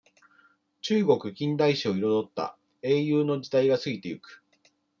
[0.81, 4.43] 中国近代史をいろどった、英雄の時代が過ぎてゆく。